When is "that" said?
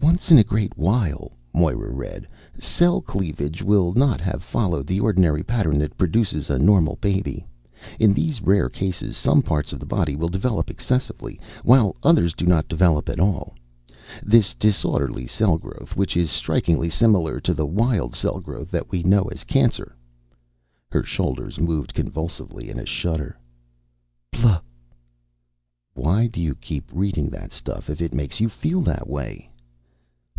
5.78-5.96, 18.72-18.90, 27.30-27.52, 28.82-29.06